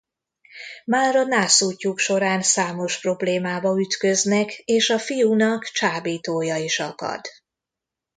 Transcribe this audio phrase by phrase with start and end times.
[0.85, 7.21] Már a nászútjuk során számos problémába ütköznek és a fiúnak csábítója is akad.